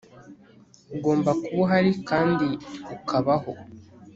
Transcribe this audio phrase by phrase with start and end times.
[0.95, 2.47] Ugomba kuba uhari kandi
[2.95, 3.51] ukabaho